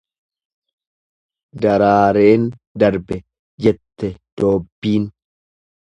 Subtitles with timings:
[1.65, 2.49] Daraareen
[2.85, 3.21] darbe
[3.67, 5.07] jette doobbiin.